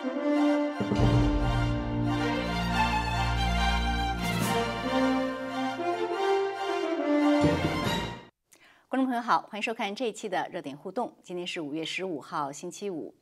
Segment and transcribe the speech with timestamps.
[0.00, 0.08] 观
[8.92, 11.14] 众朋友好，欢迎收看这一期的热点互动。
[11.22, 13.14] 今天是五月十五号，星期五。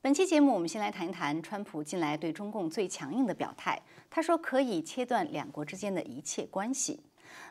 [0.00, 3.82] 本期节目，我们先来谈一谈川普近来对中共最强硬的表态。
[4.08, 7.02] 他说可以切断两国之间的一切关系。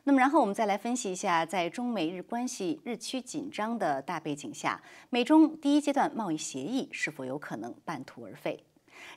[0.04, 8.64] 那么，然后我们再来分析一下，在中美日关系日趋紧张的大背景下，美中第一阶段贸易协议是否有可能半途而废？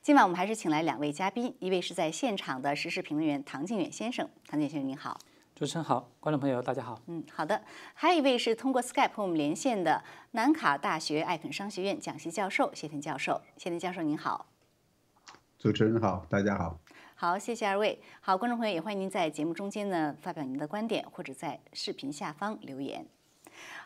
[0.03, 5.19] 今晚我们还是请来两位嘉宾，一位是在现场的时事评论员唐靖远先生，唐靖远先生您好。
[5.55, 7.03] 主持人好，观众朋友大家好。
[7.07, 7.63] 嗯，好的。
[7.93, 13.41] 还有一位是通过 Skype 和我们连线的南卡大学艾肯商学院讲席教授谢天教授。
[13.57, 14.47] 谢天教授您好。
[15.59, 16.79] 主持人好，大家好。
[17.21, 18.01] 好，谢谢二位。
[18.21, 23.05] 好，观众朋友也欢迎您在节目中间呢发表您的观点，或者在视频下方留言。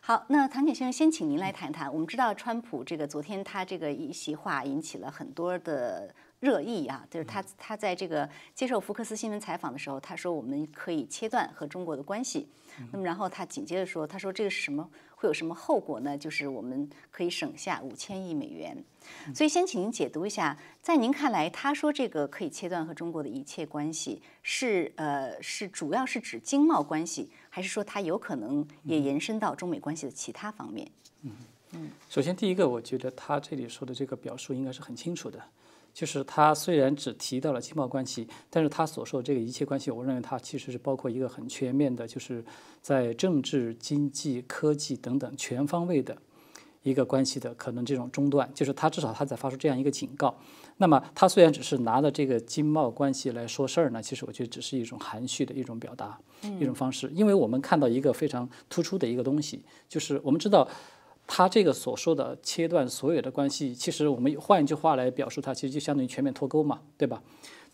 [0.02, 1.91] 好，那唐姐先生先请您来谈谈。
[1.91, 6.14] 我们知道川普这个昨天他这个一席话引起了很多的。
[6.41, 12.48] 热议啊，就是他他在这个接受福克斯新闻采访的时候，他说我们可以切断和中国的关系。
[12.91, 14.91] 那么然后他紧接着说，他说这个是什么？
[15.23, 16.19] 会有什么后果呢？
[16.19, 18.77] 就是我们可以省下五千亿美元。
[19.33, 30.91] 所以先请您解读一下，在您看来，他说这个可以切断和中国的一切关系，是呃是主要是指经贸关系，还是说它有可能也延伸到中美关系的其他方面？
[31.23, 31.31] 嗯
[31.70, 31.91] 嗯。
[32.09, 35.41] 首先第一个，我觉得他这里说的这个表述应该是很清楚的。
[35.95, 42.43] 就是他虽然只提到了经贸关系，但是他所说的这个一切关系，我认为它其实是包括一个很全面的，就是
[42.81, 46.17] 在政治、经济、科技等等全方位的
[46.83, 48.51] 一个关系的可能这种中断。
[48.55, 50.35] 就是他至少他在发出这样一个警告。
[50.79, 56.19] 那么他虽然只是拿着这个经贸关系来说事儿呢，其实我觉得只是一种含蓄的一种表达，
[56.59, 57.11] 一种方式。
[57.15, 60.67] 因为我们看到一个非常突出的一个东西，就是我们知道。
[61.27, 67.23] 他这个所说的切断所有的关系，其实我们换一句话来表述，它其实就相当于全面脱钩嘛，对吧？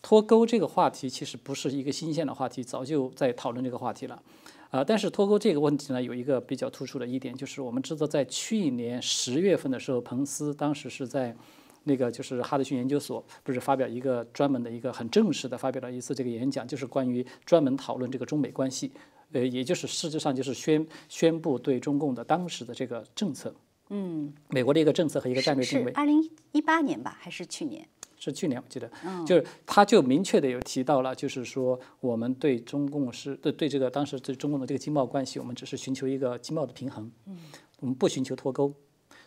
[0.01, 4.21] 脱钩这个话题其实不是一个新鲜的话题，早就在讨论这个话题了，
[4.69, 11.35] 啊，但是脱钩这个问题呢，有一个比较突出的一点，就是我们知道在去年十月份的时候，彭斯当时是在
[11.83, 18.93] 那个就是哈德逊研究所，不是发表一个专门的一个很正式的发表了一次这个演讲，就是关于专门讨论这个中美关系。
[19.31, 23.53] 呃，也就是实质上就是宣宣布对中共的当时的这个政策，
[23.89, 25.91] 嗯，美国的一个政策和一个战略定位。
[25.91, 27.87] 二零一八年吧，还是去年？
[28.21, 28.91] 是去年，我记得，
[29.25, 37.37] 就是他就明确的有提到了，就是说我们对中共是对对这个当时对中共的这个经贸关系，我们只是寻求一个经贸的平衡，嗯，
[37.79, 38.73] 我们不寻求脱钩。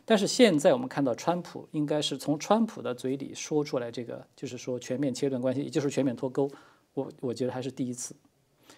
[0.05, 6.51] 但是现在我们看到，川普应该是从川普的嘴里说出来这个，就是说全面切断关系，也就是全面脱钩。
[6.93, 8.15] 我我觉得还是第一次。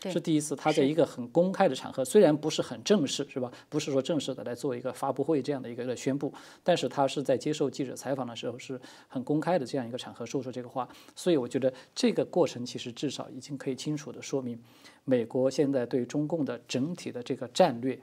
[0.03, 3.50] 是第一次，他在一个很公开的场合，虽然不是很正式，是吧？
[3.69, 6.32] 不是说正式的来做一个发布会这样的一个宣布，
[6.62, 14.59] 但是他是在接受记者采访的时候是很公开的这样一个场合说出这个话，所以我觉得这个过程其实至少已经可以清楚的说明，
[15.05, 17.99] 美国现在对中共的整体的这个战略。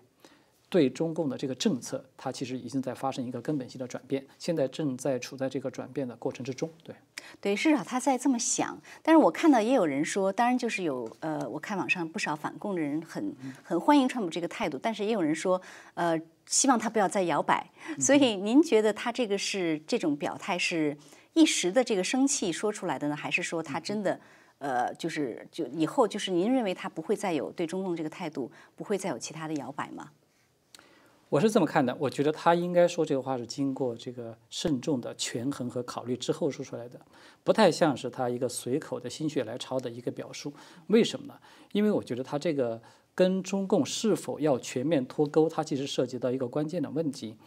[0.69, 6.69] 对中共的这个政策，它其实已经在发生一个根本性的转变，现在正在处在这个转变的过程之中。
[6.81, 6.95] 对，
[7.39, 8.79] 对，至少他在这么想。
[9.01, 15.61] 但是我看到也有人说，当然就是有呃，我看网上不少反共的人很很欢迎川普这个态度，但是也有人说，
[15.93, 17.69] 呃，希望他不要再摇摆。
[17.99, 20.97] 所以您觉得他这个是这种表态是
[21.33, 24.19] 一时的这个生气说出来的呢，还是说他真的
[24.59, 30.11] 呃，就是就以后就是您认为他不会再有对中共这个态度，不会再有其他的摇摆吗？
[31.31, 36.99] 我是这么看的，我觉得他应该说这个话是经过这个慎重的权衡和考虑之后说出来的，
[37.41, 40.53] 不太像是他一个随口的心血来潮的一个表述。
[40.87, 41.39] 为什么呢？
[41.71, 42.81] 因为我觉得他这个
[43.15, 47.37] 跟中共是否要全面脱钩，它其实涉及到一个关键的问题，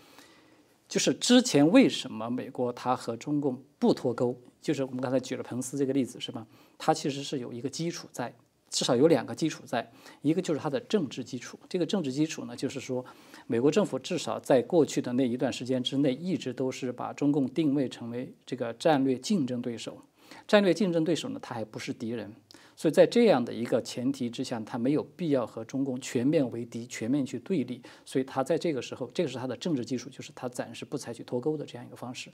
[0.89, 4.34] 就是之前为什么美国它和中共不脱钩？
[4.62, 6.47] 就是我们刚才举了彭斯这个例子，是吧？
[6.78, 8.34] 它其实是有一个基础在。
[8.75, 9.89] 至少有两个基础在，
[10.21, 11.57] 一个就是它的政治基础。
[11.69, 13.05] 这个政治基础呢，就是说，
[13.47, 20.03] 美国政府至少在过去的那一段时间之内，一直都是把中共定位成为这个战略竞争对手。
[20.49, 22.35] 战略竞争对手呢，他还不是敌人。
[22.75, 27.81] 所以在这样的一个前提之下，他没有必要和中共全面为敌、全面去对立。
[28.05, 32.32] 所以他在这个时候，这个是他的政治基础，就是他暂时不采取脱钩的这样一个方式。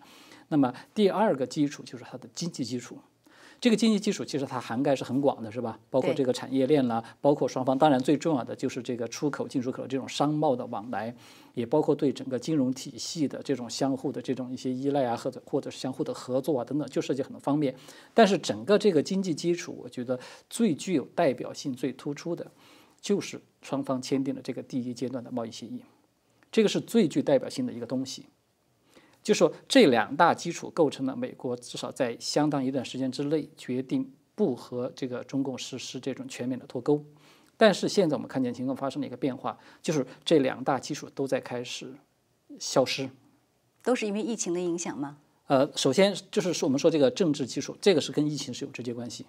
[0.48, 2.98] 那么第二个基础就是它的经济基础。
[3.60, 5.78] 这个经济基础其实它涵盖是很广的，是吧？
[5.90, 11.14] 包括这个产业链啦，包括双方，当然最重要的就是这个出口、进出口这种商贸的往来，
[11.52, 17.74] 也包括对整个金融体系的这种相互的这种一些依赖啊，或者或者是相互的合作啊等等，就涉及很多方面。
[18.14, 20.18] 但是整个这个经济基础，我觉得
[20.48, 22.50] 最具有代表性、最突出的，
[22.98, 25.82] 就是双方签订了这个第一阶段的贸易协议，
[26.50, 28.24] 这个是最具代表性的一个东西。
[29.22, 37.04] 就说这两大基础构成了美国至少在相当一段时间之内决定不和这个中共实施这种全面的脱钩。
[37.56, 41.92] 但是现在我们看见情况发生了一个变化，就是这两大基础都在开始
[42.58, 43.10] 消失。
[43.82, 45.18] 都是因为疫情的影响吗？
[45.46, 49.26] 呃，首先就是说我们说这个政治基础，这个是跟疫情是有直接关系，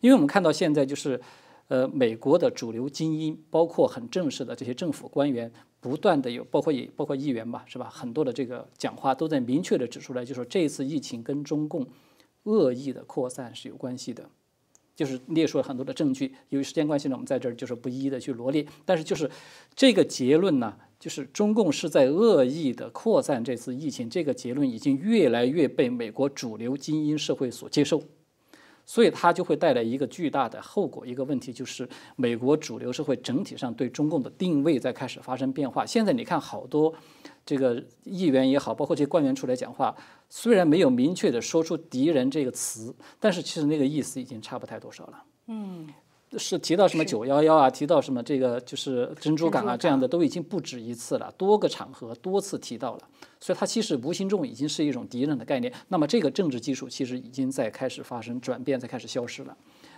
[0.00, 1.20] 因为我们看到现在就是。
[1.68, 5.52] 呃，美国的主流精英，包括很正式的这些政府官员，
[5.88, 7.88] 不断的有，包括也包括议员吧，是吧？
[7.88, 11.86] 很多的这个讲话都在明确的指出来，就说这次疫情跟中共
[12.42, 14.28] 恶意的扩散是有关系的，
[14.96, 16.34] 就是列出了很多的证据。
[16.48, 18.66] 由于时间关系呢，我们在这儿就是不一一的去罗列。
[18.84, 19.30] 但是就是
[19.76, 28.02] 这个结论呢，就是中共是在恶意的扩散这次疫情，这个结论已经越来越被美国主流精英社会所接受。
[28.86, 35.84] 所以它就会带来一个巨大的后果，一个问题就是美国主流社会整体上对中共的定位在开始发生变化。
[35.84, 36.94] 现在你看好多
[37.44, 39.94] 这个议员也好，包括这些官员出来讲话，
[40.30, 45.24] 虽然没有明确的说出“敌人”这个词，但是其实那个意思已经差不太多少了。
[45.48, 45.88] 嗯。
[46.36, 53.00] 是提到什么九幺幺啊，提到什么这个就是珍珠港啊这样的都已经不止一次了，多个场合多次提到了，
[53.40, 55.72] 所以它其实无形中已经是一种敌人的概念。
[55.88, 59.56] 那么这个政治基础其实已经在开始发生转变，在开始消失了。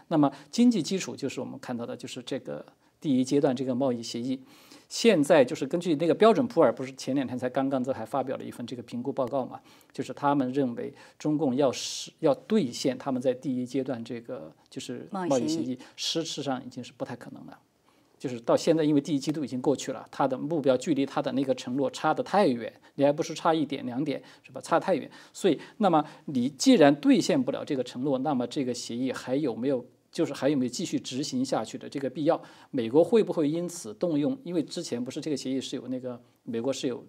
[0.09, 2.65] 那么经济基础就是我们看到的，就是这个
[3.01, 4.41] 第一阶段这个贸易协议。
[4.89, 9.61] 现在就是根据那个标准普尔，不是前两天才刚刚这还发表了一份这个评估报告嘛？
[9.93, 17.59] 就是他们认为中共要实要兑现他们在第一阶段这个就是贸易协议，事实上已经是不太可能了。
[18.19, 24.61] 就是到现在，因为第一季度已经过去了，他的目标距离他的那个承诺差得太远，你还不是差一点两点是吧？
[24.61, 25.09] 差太远。
[25.33, 29.85] 所以，那么你既然兑现不了这个承诺，那么这个协议还有没有？
[30.19, 32.43] 就是还有没有继续执行下去的这个必要？
[32.73, 34.37] 美国会不会因此动用？
[34.43, 37.07] 因为之前不是这个协议是有那个美国是有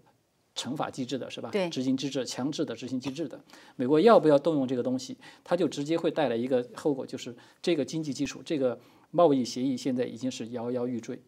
[0.56, 1.50] 惩罚机制的，是吧？
[1.51, 3.44] 对，执行机制、强制的执行机制的。
[3.75, 5.17] 美国要不要动用这个东西？
[5.44, 8.79] 它就直接会带来一个后果，就是这个经济基础、这个
[9.09, 11.19] 贸易协议现在已经是摇摇欲坠。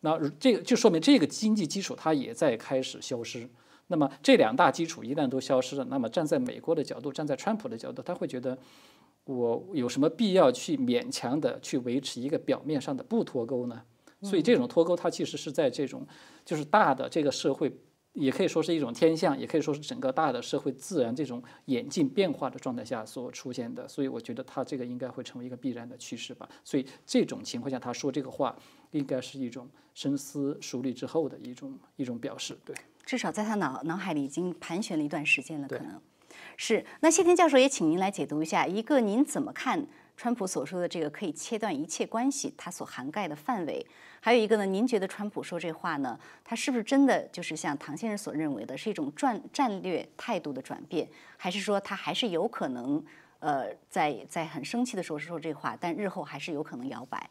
[0.00, 3.46] 那这个就说明这个经济基础它也在开始消失。
[3.88, 8.56] 那么这两大基础一旦都消失了，那么站在美国的角度，站在川普的角度，他会觉得。
[9.28, 13.82] 我有什么必要去勉强的去维持一个表面上的不脱钩呢？
[14.22, 16.06] 所以这种脱钩，它其实是在这种
[16.46, 17.70] 就是大的这个社会，
[18.14, 23.86] 也可以说是一种天象，也可以说是整个大的社会自然这种演进变化的状态下所出现的。
[23.86, 26.48] 所以我觉得它这个应该会成为一个必然的趋势吧。
[26.64, 28.56] 所以这种情况下，他说这个话，
[28.92, 32.56] 应该是一种深思熟虑之后的一种一种表示。
[32.64, 32.74] 对，
[33.04, 36.00] 至少在他脑脑海里已经盘旋了一段时间了，可能。
[36.60, 43.86] 是，那谢天教授也请您来解读一下，一个您怎么看川普所说的这个可以切断一切关系，它所涵盖的范围？
[44.20, 53.04] 还有一个呢，您觉得川普说这话呢，他是不是真的就是像唐先生所认为的，是一种战战略态度的转变，还是说他还是有可能，
[53.38, 57.30] 呃，在在很生气的时候说这话，但日后还是有可能摇摆？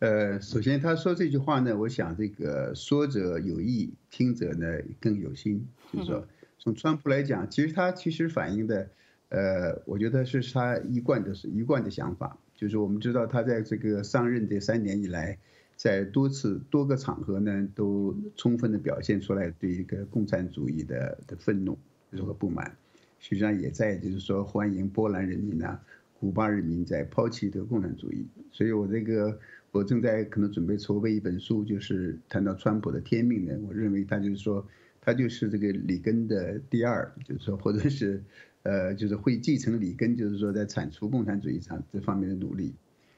[0.00, 4.66] 呃，首先他说这句话呢，我想这个说者有意，听者呢
[5.00, 6.26] 更有心，就是说。
[6.64, 8.88] 从川普来讲，其实他其实反映的，
[9.28, 15.38] 呃，我觉得是他一贯的是一贯的想法，就是我们知道他在这个上任这三年以来，
[15.76, 21.76] 在多次多个场合呢，都充分的表现出来对一个共产主义的的愤怒
[22.12, 22.74] 和不满，
[23.18, 25.78] 实际上也在就是说欢迎波兰人民呐、
[26.18, 29.38] 古巴人民在抛弃这个共产主义，所以我这个
[29.70, 34.66] 我正在可能准备筹备一本书，就是谈到川普的天命呢，我认为他就是说。
[35.04, 38.22] 他就是这个里根的第二，就是说，或者是，
[38.62, 42.72] 呃，就是会继承里根，就是说，在铲除共产主义上这方面的努力。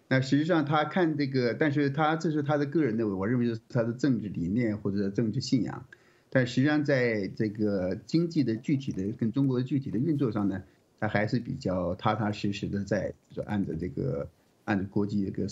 [0.09, 5.85] 那实际上他看这个，但是他这是他的个人的，我认为是他的政治理念或者政治信仰。
[6.31, 10.63] 但实际上在这个经济的具体的跟中国的具体的运作上呢，
[10.99, 14.29] 他还是比较踏踏实实的在说按照这个
[14.65, 15.49] 按照国际这个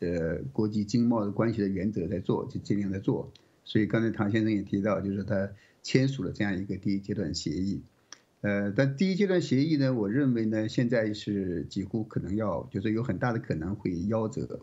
[0.00, 3.32] 呃国际经贸的关系的原则在做，就尽量在做。
[3.64, 5.50] 所以刚才唐先生也提到，就是他。
[5.82, 7.82] 签署了这样一个第一阶段协议，
[8.40, 14.60] 呃，但第一阶段协议呢，我认为呢，现在是几乎可能要，就是有很大的可能会夭折。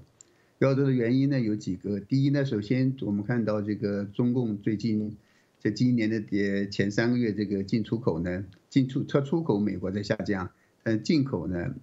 [0.60, 5.18] 夭折的原因呢有几个，第一呢，首先我们看到这个中共最近
[5.60, 10.52] 在今年的前前三个月，这个进出口呢，进出它出口美国在下降，
[10.84, 11.76] 但进口呢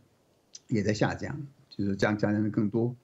[0.68, 2.96] 也在下降，就是降降的更多。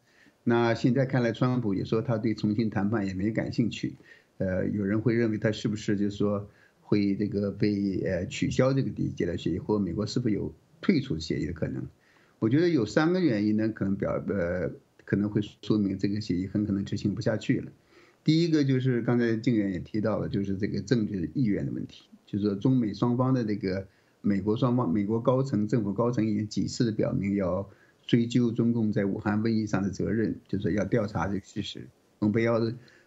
[0.45, 3.95] 那现在看来，川普也说他对重新谈判也没感兴趣。
[4.43, 6.49] 呃，有人会认为他是不是就是说
[6.81, 11.87] 会这个被呃取消这个第一阶段协议，或美国是否有退出协议的可能？
[12.39, 14.73] 我觉得有三个原因呢，可能表呃
[15.05, 17.71] 可能会说明这个协议很可能执行不下去了。
[18.25, 23.87] 第一个就是刚才静远也提到了，就是这个政治意愿的问题，就是说中美双方的这个
[24.21, 27.69] 美国双方，美国高层政府高层已经几次的表明要
[28.07, 31.89] 追究中共在武汉瘟疫上的责任，就是要调查这个事实。
[32.21, 32.61] 我们不要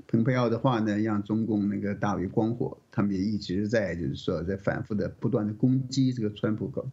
[0.07, 6.85] 蓬佩奥的话呢，让中共那个大为光火，他们也一直在就是说在反复的不断的攻击这个川普高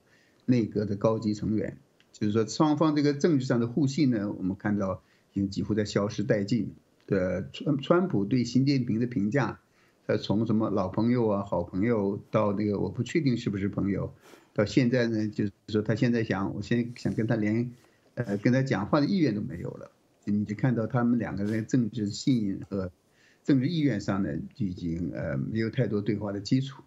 [0.47, 1.77] 内阁的高级成员，
[2.13, 5.03] 就是说双方这个政治上的互信呢，我们看到
[5.33, 6.75] 已经几乎在消失殆尽。
[7.05, 9.59] 的川川普对习近平的评价，
[10.07, 14.15] 他从什么老朋友啊、好朋友到那个我不确定是不是朋友，
[14.55, 17.71] 到现在呢，就是说他现在想，我现在想跟他连，
[18.15, 19.91] 呃，跟他讲话的意愿都没有了。
[20.25, 22.93] 你就看到他们两个人政治信任和
[23.45, 26.83] 政治意愿上呢，就已经呃没有太多对话的基础。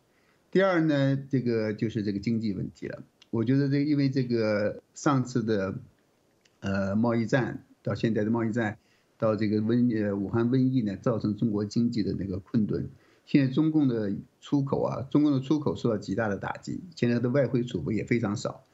[0.52, 3.04] 第二呢，这个就是这个经济问题了。
[3.30, 5.76] 我觉得这因为这个上次的，
[6.60, 8.78] 呃，贸易战到现在的贸易战。
[9.18, 12.90] 到这个瘟呃武汉瘟疫呢，造成中国经济的那个困顿。
[13.26, 18.66] 现在中共的出口啊，中共的出口受到极大的打击，现在的外汇储备也非常少。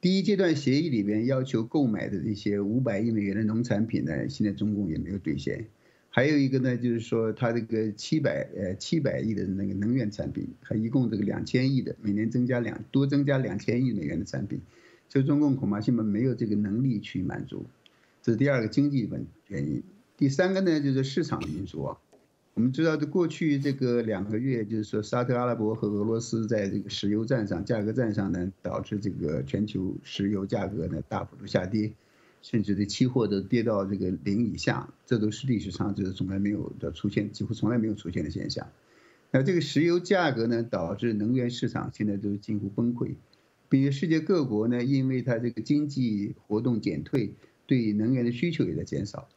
[0.00, 5.66] 第一阶段协议里边要求购买的这些五百亿美元的农产品呢，现在中共也没有兑现。
[6.14, 14.60] 还有一个呢，就是说它这个七百呃七百亿的那个能源产品，还一共这个两千亿的每年增加两多增加两千亿美元的产品，
[15.08, 17.64] 所以中共恐怕现在没有这个能力去满足。
[18.22, 19.82] 这是第二个经济问原因，
[20.18, 21.96] 第三个呢就是市场的因素啊。
[22.54, 31.90] 我们知道，这过去这个两个月，就是说沙特阿拉伯和俄罗斯在这个石油战上、价格战上呢，导致这个全球石油价格呢大幅度下跌，
[32.42, 38.66] 甚至这期货都跌到这个零以下，这都是历史上就是从来没有的出现，几乎从来没有出现的现象。
[39.30, 43.14] 那这个石油价格呢，导致能源市场现在都近乎崩溃，
[43.70, 47.32] 并且世界各国呢，因为它这个经济活动减退。
[47.64, 49.28] 对能源的需求也在减少，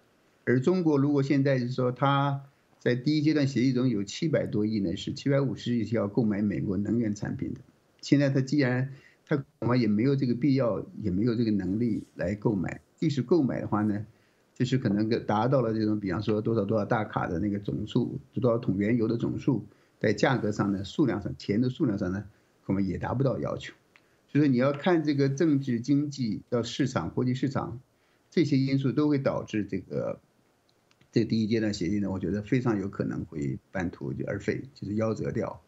[0.44, 2.42] 而中国如果现在是说它
[2.80, 7.62] 在第一阶段协议中有七百多亿呢，是七百五十亿是要购买美国能源产品的。
[8.02, 8.92] 现在它既然
[9.26, 12.82] 它恐怕也没有这个必要，也没有这个能力来购买。
[12.96, 14.06] 即使购买的话呢，
[14.54, 19.66] 就是可能达到了这种，比方说多少多少大卡的那个总数，多少桶原油的总数，
[20.00, 22.26] 在价格上呢，数量上钱的数量上呢，
[22.66, 23.74] 恐怕也达不到要求。
[24.28, 27.80] 所以说你要看这个政治经济到市场国际市场。
[28.32, 30.20] 这些因素都会导致这个
[31.10, 35.62] 这第一阶段协议呢，我觉得非常有可能会半途而废，就是夭折掉。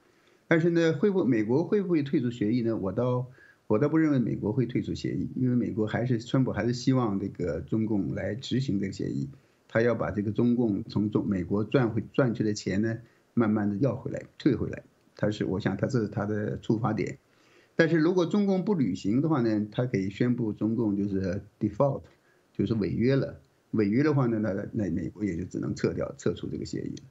[0.50, 2.75] 但是呢，会不美国会不会退出协议呢？
[2.75, 3.25] 我倒
[3.67, 9.29] 我倒不认为美国会退出协议，因为美国还是川普还是希望这个中共来执行这个协议，
[9.67, 12.97] 他要把这个中共从中美国赚回赚去的钱呢，
[13.33, 14.83] 慢慢的要回来退回来。
[15.15, 17.17] 他是我想他这是他的出发点。
[17.75, 22.01] 但是如果中共不履行的话呢，他可以宣布中共就是 default。
[22.53, 27.03] 就是违约了，违约的话呢，那那美国也就只能撤掉、撤出这个协议了，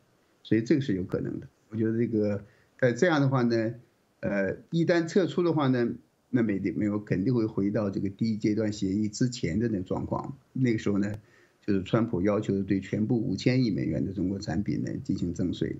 [0.42, 1.46] 所以这个是有可能的。
[1.68, 2.44] 我觉得这个，
[2.80, 3.74] 呃，这样的话呢，
[4.18, 5.88] 呃，一旦撤出的话呢，
[6.36, 10.36] 那美的美国肯定会回到这个第一阶段协议之前的那状况。
[10.52, 11.12] 那个时候呢，
[11.66, 15.74] 就是川普要求对全部五千亿美元的中国产品呢进行征税，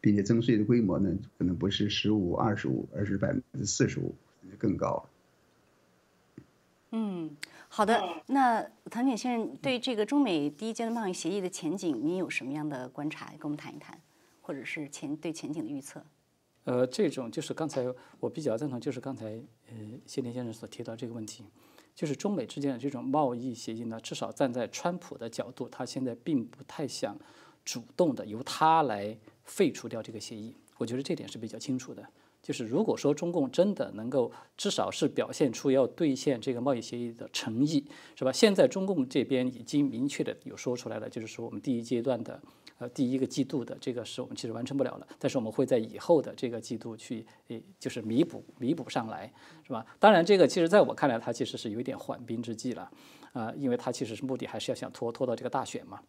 [0.00, 5.08] 并且征税的规模呢可能不是十五、二十五，而是百分之四十五，甚至更高。
[6.90, 7.34] 嗯。
[7.74, 13.30] 好的，那唐典先生对这个中美第一阶段贸易协议的前景，您有什么样的观察？
[13.38, 13.98] 跟我们谈一谈，
[14.42, 16.04] 或者是前对前景的预测？
[16.64, 17.84] 呃，这种就是刚才
[18.20, 19.26] 我比较赞同，就是刚才
[19.68, 19.76] 呃
[20.06, 21.44] 谢天先生所提到这个问题，
[21.94, 27.18] 就是中美之间的这种贸易协议呢，至少站在川普的角度，他现在并不太想
[27.64, 32.06] 主动的由他来废除掉这个协议，我觉得这点是比较清楚的。
[32.42, 37.84] 就是如果说中共真的能够至少是表现出要兑现这个贸易协议的诚意，
[38.16, 38.32] 是吧？
[38.32, 42.42] 现在中共这边已经明确的有说出来了，就是说我们第一阶段的，
[42.82, 49.32] 呃，第一个季度的这个是我们其实完成不了了，但是我们会在以后的这个季度去，诶，就是弥补弥补上来，
[49.64, 49.86] 是吧？
[50.00, 52.90] 当然，这个其实在我看来，它其实是有一点缓兵之计了，
[53.34, 56.00] 啊，因为它其实是目的还是要想拖拖到这个大选嘛。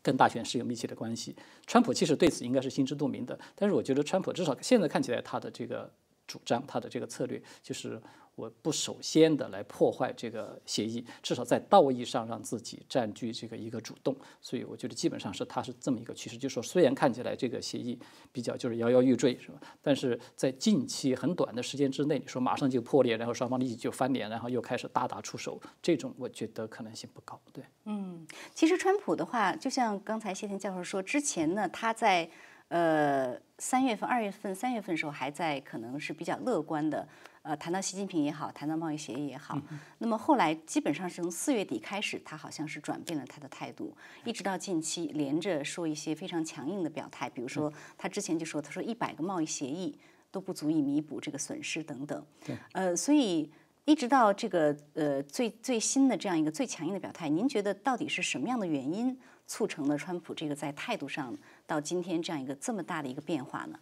[0.00, 1.34] 跟大选是有密切的关系。
[1.66, 5.92] 川普其实对此应该是心知肚明的，但是我觉得川普至少现在看起来他的这个
[6.28, 8.00] 主张，他的这个策略就是。
[8.36, 17.98] 我不首先的来破坏这个协议，至少在道义上让自己占据这个一个主动，所以我觉得基本上是它是这么一个趋势，就是说虽然看起来这个协议
[18.30, 19.58] 比较就是摇摇欲坠，是吧？
[19.82, 27.40] 但是在近期很短的时间之内，你说马上就破裂，然后双方立即就翻脸，然后又开始大打出手，这种我觉得可能性不高。
[27.54, 32.28] 对，嗯，其实川普的话，就像刚才谢天教授说，之前呢他在
[32.68, 37.08] 呃三月份、二月份、三月份时候还在可能是比较乐观的。
[37.46, 39.56] 呃，谈到习近平也好，谈到贸易协议也好，
[39.98, 49.96] 那么后来基本上是从四月底开始，他好像是转变了他的态度，一直到近期连着说一些非常强硬的表态，比如说他之前就说，他说一百个贸易协议
[50.32, 52.26] 都不足以弥补这个损失等等。
[52.44, 53.48] 对，呃，所以
[53.84, 61.32] 一直到这个呃最最新的这样一个最强硬的表态，您觉得到底是什么样的原因促成了川普这个在态度上
[61.64, 63.78] 到今天这样一个这么大的一个变化呢？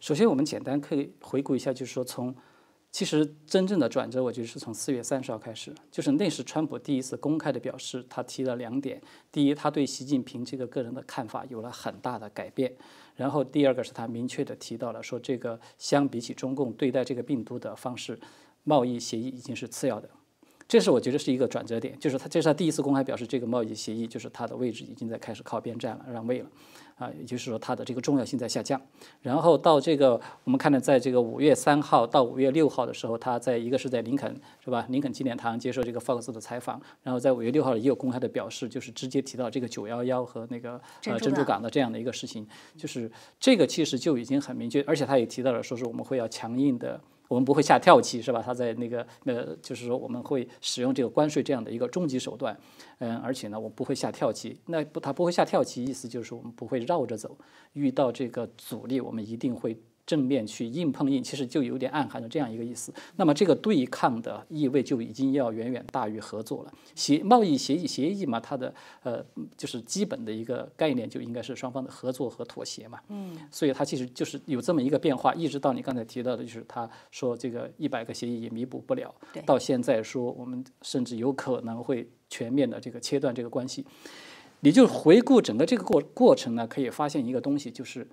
[0.00, 2.34] 首先，我们简单可以回顾一下，就是说从
[2.92, 9.00] 其实真正的转折，我觉得是从四月三十号开始，就是那是川普第一次公开的表示，他提了两点：
[9.32, 12.70] 第一，他对习近平这个个人的看法有了很大的改变；
[13.16, 18.20] 然后第二个是他明确的提到了说，这个相比起中共对待这个病毒的方式，
[18.62, 20.10] 贸易协议已经是次要的。
[20.68, 26.50] 这是我觉得是一个转折点，就是他这是他第一次公开表示，这个贸易协议就是他的位置已经在开始靠边站了，让位了。
[27.02, 28.80] 啊，也就是说它的这个重要性在下降。
[29.20, 34.86] 然后到这个，我们看到，在这个五月三号到五月六号的时候，他在一个是在林肯是吧？
[34.88, 36.80] 林肯纪念堂接受这个 Fox 的采访。
[37.02, 42.46] 然后在五月六号也有公开的表示，就是直接提到这个九幺幺和那个呃珍珠港的这样的一个事情。
[42.76, 47.00] 就是这个其实就已经很明确，而且他也提到了说是我们会要强硬的。
[47.32, 48.42] 我们不会下跳棋，是吧？
[48.44, 52.54] 他在那个呃，就是说我们会使用这个关税这样的一个终极手段，
[52.98, 54.60] 嗯，而且呢，我不会下跳棋。
[54.66, 57.38] 那不，他不会下跳棋，意思就是我们不会绕着走，
[57.72, 59.76] 遇到这个阻力，我们一定会。
[60.04, 62.92] 正面去硬碰硬，其实就有点暗含着这样一个意思。
[63.16, 66.72] 那么这个对抗的意味就已经要远远大于合作了。
[66.94, 69.24] 协贸易协议协议嘛，它的呃
[69.56, 72.98] 就是基本的一个概念就应该是双方的合作和妥协嘛。
[73.08, 73.36] 嗯。
[73.50, 79.14] 所以它其实就是有这么一个变化，一直到你刚才提到的，就是他说这个一百个协议也弥补不了，
[79.46, 83.86] 到现在说我们甚至有可能会全面的这个切断这个关系。
[84.60, 88.06] 你就回顾整个这个过过程呢，可以发现一个东西，就是。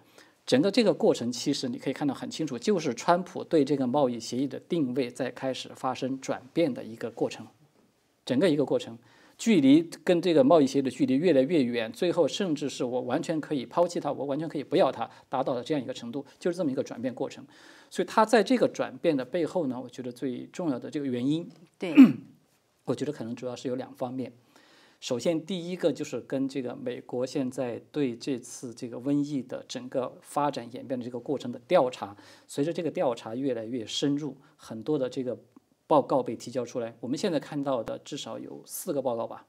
[0.49, 7.45] 整个这个过程，其实你可以看到很清楚，就是川普对这个贸易协议的定位在开始发生转变的一个过程。
[8.25, 8.97] 整个一个过程，
[9.37, 17.45] 距离跟这个贸易协议的距离越来越远，最后甚至是我完全可以抛弃它，我完全可以不要它，达到了这样一个程度，就是这么一个转变过程。
[17.91, 21.93] 所以它在这个转变的背后呢，我觉得最重要的这个原因，对，
[22.85, 24.33] 我觉得可能主要是有两方面。
[24.99, 32.15] 首先，第一个就是跟这个美国现在对这次这个瘟疫的整个发展演变的这个过程的调查，
[32.47, 35.39] 随着这个调查越来越深入，很多的这个
[35.87, 36.95] 报告被提交出来。
[36.99, 39.47] 我们现在看到的至少有四个报告吧，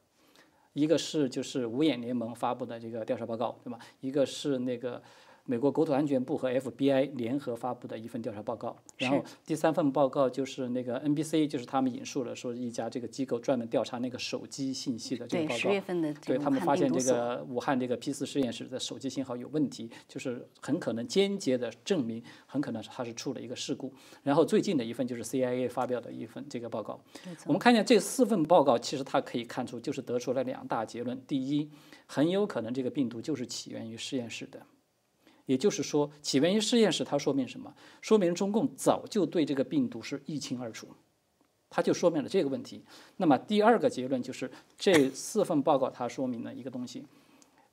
[0.72, 3.78] 一个是就是五眼联盟发布的这个调查报告，对吧？
[4.00, 5.02] 一个是那个。
[5.44, 15.56] 美国国土安全部和 FBI 联合发布的一份调查报告，然后第三份报告就是那个 NBC，就是他们引述了说一家这个机构专门调查那个手机信息的这个报告。
[15.56, 23.92] 对，十月份的对他们发现这个武汉这个 P 四实验室的手机信号有问题，就是很可能间接的证明，很可能是它是出了一个事故。
[24.22, 27.00] 然后最近的一份就是 CIA 发表的一份这个报告。
[27.46, 31.68] 我们看见这四份报告，其实它可以看出就是得出了两大结论：第一，
[32.06, 34.60] 很有可能这个病毒就是起源于实验室的。
[35.50, 37.74] 也就是说，起源于实验室，它说明什么？
[38.00, 40.86] 说明中共早就对这个病毒是一清二楚，
[41.68, 42.84] 它就说明了这个问题。
[43.16, 47.04] 那么第二个结论就是，这四份报告它说明了一个东西，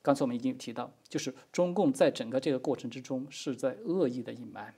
[0.02, 4.74] 刚才我们已经提到，就是中共在整个这个过程之中是在恶意的隐瞒。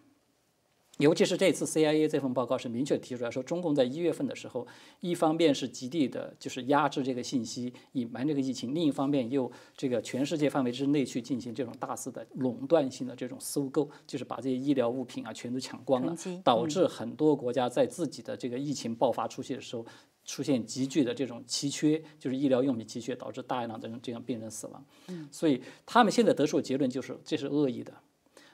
[1.01, 4.67] 尤其是这次 CIA 这份报告是明确提出来说，中共在一月份的时候，
[5.01, 19.87] 一方面是极力的，就是压制这个信息，隐瞒这个疫情；另一方面又这个全世界范围之内去进行这种大肆的垄断性的这种搜购，就是把这些医疗物品啊全都抢光了，导致很多国家在自己的这个疫情爆发出去的时候，
[20.27, 24.85] 出现急剧的这种奇缺，就是医疗用品奇缺，导致大量的这样病人死亡。
[25.33, 27.95] 所以他们现在得出的结论就是这是恶意的。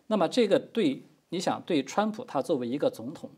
[0.06, 1.02] 那么这个对。
[1.30, 3.30] 你想对川普他作为一个总统，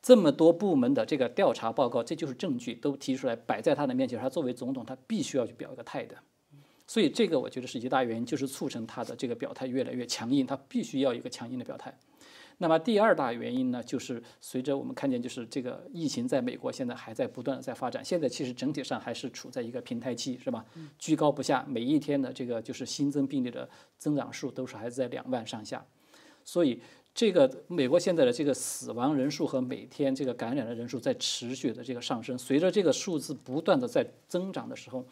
[0.00, 6.16] 这么多部门的这个调查报告，这就是证据都提出来摆在他的面前，他作为总统他必须要去表一个态的，
[6.86, 11.98] 所以这个我觉得是一大原因，就是促成他的这个表态越来越强硬，他必须要一个强硬的表态。
[12.60, 20.64] 那么第二大原因呢，就是随着我们看见，就是这个疫情在美国现在还在不断的在发展，现在其实整体上还是处在一个平台期，是吧？
[20.98, 25.84] 居高不下，每一天的这个就是新增病例的增长数都是还是在两万上下，
[26.44, 26.80] 所以。
[27.18, 35.04] 这个美国现在的这个死亡人数和每天这个感染的人数在持续的这个上升，随着这个数字不断的在增长的时候，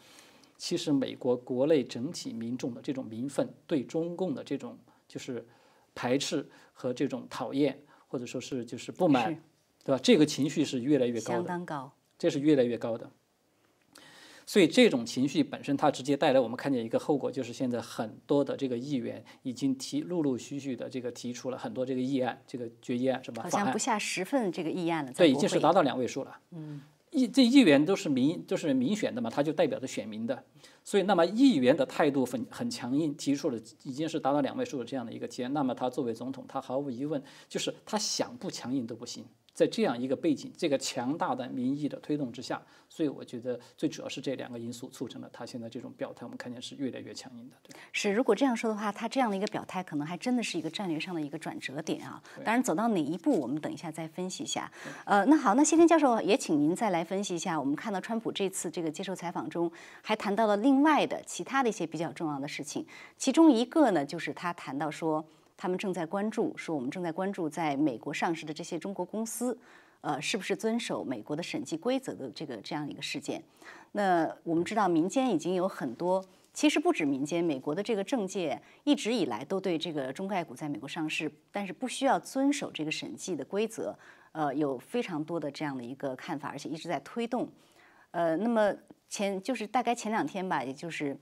[0.55, 5.45] 其实美国国内整体民众的这种民愤，对中共的这种就是
[5.93, 9.37] 排斥和这种讨厌，或者说是就是不满，
[9.83, 9.99] 对吧？
[10.01, 13.11] 这个情绪是越来越高的，相当高，这是越来越高的。
[14.47, 23.43] 所以这种情绪本身，它直接带来我们看见一个后果，就是现在很多的这个议员已经提陆陆续续的这个提出了很多这个议案，这个决议案是吧？
[23.43, 25.11] 好像不下十份这个议案了。
[25.11, 26.39] 对，已经是达到两位数了。
[26.51, 26.81] 嗯。
[27.09, 30.43] 议这议员都是民都是民选的嘛，他就代表着选民的，
[30.83, 39.23] 所以那么议员的态度很很强硬，提出了已经是达到两位数的这样的一个提案，那么他作为总统，他毫无疑问就是他想不强硬都不行。
[39.57, 47.55] 在这样一个背景、这个强大的民意的推动之下，所以我觉得最主要是这两个因素促成了他现在这种表态，我们看见是越来越强硬的。
[47.63, 48.11] 对，是。
[48.11, 52.21] 如果这样说的话，他这样的一个表态，可能还真的是一个战略上的一个转折点啊。
[52.45, 54.71] 当然，走到哪一步，我们等一下再分析一下。
[55.05, 57.59] 呃，那好，那谢天教授也请您再来分析一下。
[57.59, 59.71] 我们看到川普这次这个接受采访中，
[60.03, 62.85] 还谈到了另外的其他的一些比较重要的事情，
[63.17, 65.25] 其中一个呢，就是他谈到说。
[65.57, 69.57] 他们正在关注，说我们正在关注在美国上市的这些中国公司，
[70.01, 73.43] 呃，是不是遵守美国的审计规则的这个这样一个事件。
[73.93, 83.97] 那我们知道，民间已经有很多，其实不止民间，美国的这个政界一直以来都对这个中概股在美国上市，但是不需要遵守这个审计的规则，
[84.33, 87.49] 呃，有非常多的这样的一个看法，而且一直在推动。
[88.11, 88.71] 呃，那么
[89.09, 91.17] 前就是大概前两天吧，也就是。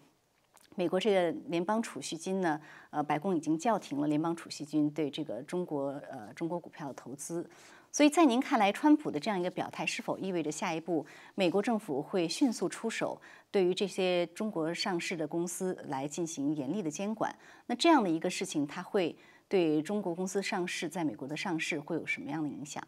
[0.75, 2.59] 美国这个联邦储蓄金呢，
[2.89, 7.49] 呃，白宫已经叫停了联邦储蓄金对这个中国呃中国股票的投资，
[7.91, 17.33] 所以在您看来，川普的这样一个表态是否意味着下一步美国政府会迅速出手，对于这些中国上市的公司来进行严厉的监管？
[17.67, 19.15] 那这样的一个事情，它会
[19.47, 22.85] 对中国公司上市在美国的上市会有什么样的影响？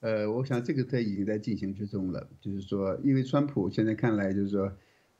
[0.00, 4.70] 呃，我想这个在已经在进行之中了，就是说，因为川普现在看来就是说。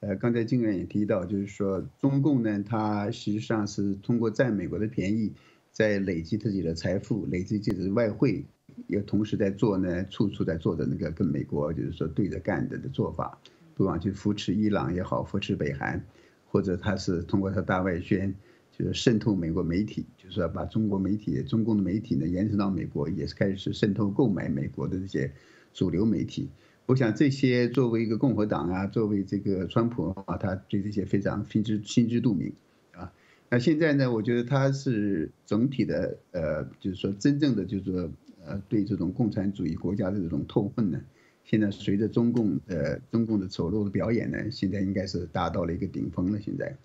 [0.02, 5.32] 呃，刚才金远也提到，就是说中共呢，它实际上是通过占美国的便宜，
[5.70, 8.44] 在累积自己的财富，累积自己的外汇，
[8.88, 13.38] 也同时在做呢，处处在做的那个跟美国就是说对着干的的做法，
[13.76, 16.04] 不管去扶持伊朗也好，扶持北韩，
[16.46, 18.34] 或者他是通过他大外宣，
[18.76, 25.32] 就是渗透美国媒体，就是说把中国媒体、中共的媒体呢延伸到美国，也是开始渗透购买美国的这些
[25.72, 26.50] 主流媒体。
[26.86, 32.52] 我想这些作为一个共和党啊，作为这个川普啊，他对这些非常心知心知肚明，
[32.92, 33.12] 啊，
[33.48, 38.10] 那现在呢，我觉得他是整体的呃，就是说真正的就是说
[38.44, 41.00] 呃，对这种共产主义国家的这种痛恨呢，
[41.44, 46.40] 现在随着中共呃中共的丑陋的表演呢，现在应该是达到了一个顶峰了。
[46.40, 46.76] 现在，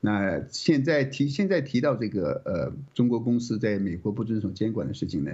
[0.00, 5.32] 那现在提现在提到这个呃，中国公司在美国不遵守监管的事情呢，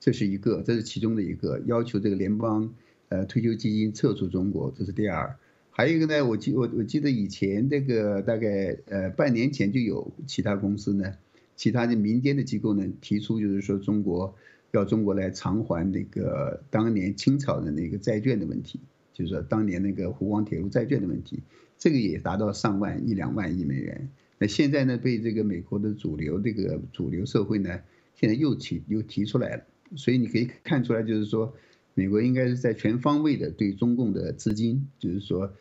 [0.00, 2.74] 这是一个，这是其中的一个要求这个联邦。
[3.08, 5.36] 呃，退休基金撤出中国，这是第二。
[5.70, 11.12] 还有一个呢，我记我我记得以前这个大概呃半年前就有其他公司呢，
[11.54, 14.34] 其他的民间的机构呢提出，就是说中国
[14.72, 18.80] 要中国来偿还那个当年清朝的那个债券的问题，
[19.12, 21.40] 就是说当年那个湖广铁路债券的问题，
[21.78, 24.08] 这个也达到上万一两万亿美元。
[24.38, 27.80] 那现在呢，被这个美国的主流这个主流社会呢，
[28.14, 29.64] 现在又提又提出来了，
[29.94, 31.54] 所以你可以看出来，就是说。
[31.98, 35.54] 美国应该是在全方位的对中共的资金，就是说，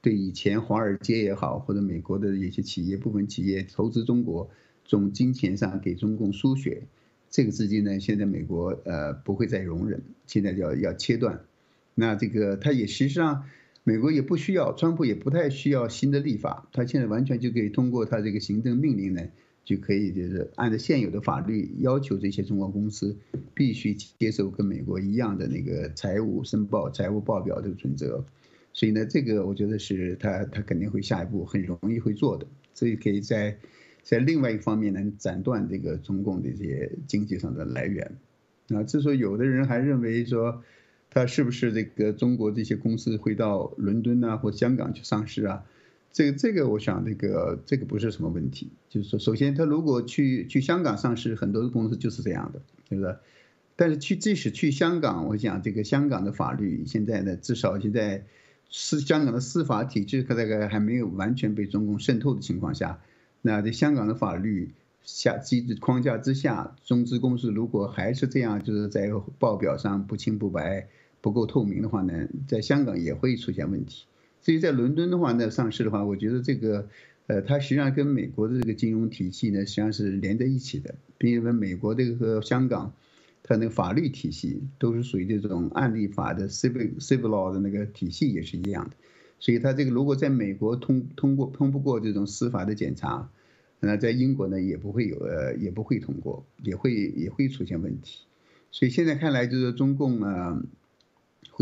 [0.00, 4.48] 对以前华尔街也好，或者美国的一些企业、部分企业投资中国，
[4.86, 6.84] 从金钱上给中共输血，
[7.28, 11.40] 这个资金呢，现在美国呃不会再容忍，现在要要切断。
[11.94, 13.44] 那这个他也实际上，
[13.84, 19.20] 美国也不需要，川普也不太需要新的立法，他现在完全就可以通过他这个行政命令呢。
[19.64, 23.16] 就可以就是按照现有的法律要求这些中国公司
[23.54, 28.24] 必须接受跟美国一样的那个财务申报、财务报表的准则，
[28.72, 33.56] 所以呢，这个我觉得是他他肯定会下一步很容易会做的，所以可以在
[34.02, 38.16] 在另外一方面能斩断这个中共的这些经济上的来源。
[38.68, 40.62] 啊，之所以有的人还认为说，
[41.10, 45.64] 他是不是这个中国这些公司会到伦敦啊或香港去上市啊？
[46.12, 48.70] 这个这个，我想这个这个不是什么问题。
[48.88, 53.16] 就是说，首先他如果去去香港上市，很多的公司就是这样的，对不对？
[53.74, 58.26] 但是去即使去香港，我想这个香港的法律现在呢，至少现在
[58.70, 63.00] 司香港的司法体制它大概还没有完全被中共渗透的情况下，
[63.40, 64.72] 那在香港的法律
[65.02, 70.86] 下机制框架之下，中资公司如果还是这样，就是在报表上不清不白、
[71.22, 74.04] 不够透明的话呢，在香港也会出现问题。
[74.42, 76.88] 至于在伦敦的话呢，上市的话，我觉得这个，
[77.28, 80.96] 呃，它实际上跟美国的这个金融体系呢，实际上是连在一起的。
[81.20, 82.92] 因为美国这个和香港，
[83.44, 88.96] 它那个法律体系都是属于这种案例法的 civil civil law 的那个体系也是一样的。
[89.38, 93.30] 所以它这个如果在美国通通过通不过这种司法的检查，
[93.78, 98.24] 那在英国呢也不会有呃也不会通过，也会也会出现问题。
[98.72, 100.60] 所以现在看来就是中共啊。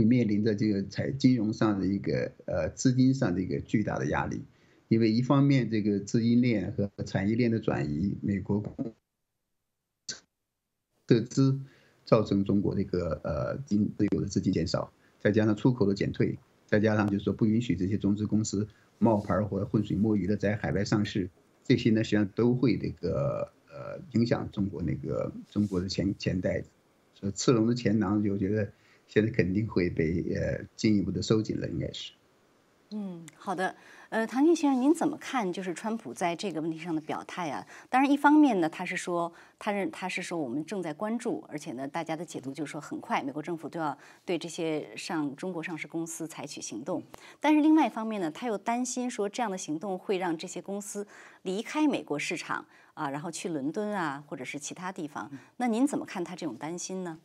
[0.00, 4.40] 会面临着这个财金融上的一个呃资金上的一个巨大的压力，
[4.88, 8.64] 因为一方面这个资金链和产业链的转移，美国
[11.06, 11.60] 的资
[12.06, 18.66] 造成中国这个呃金自有的资金减少，再加上出口的减退，再加上就是说不允许这些中资公司
[18.98, 21.28] 冒牌或者浑水摸鱼的在海外上市，
[21.62, 26.70] 这些呢实际上都会这个呃影响中国那个中国的钱钱袋子，
[27.12, 28.72] 所以赤龙的钱囊，就觉得
[29.10, 32.12] 现在肯定会被呃进一步的收紧了，应该是。
[32.92, 33.74] 嗯，好的。
[34.08, 35.52] 呃，唐建先生，您怎么看？
[35.52, 37.64] 就是川普在这个问题上的表态啊？
[37.88, 47.00] 当然，一方面呢，他是说，他认他是说我们正在关注，而且呢，大家的解读就是说，很快美国政府都要对这些上中国上市公司采取行动。
[47.38, 51.06] 但是另外一方面呢，他又担心说，这样的行动会让这些公司
[51.42, 55.30] 离开美国市场啊，然后去伦敦啊，或者是其他地方。
[55.58, 57.16] 那您怎么看他这种担心呢？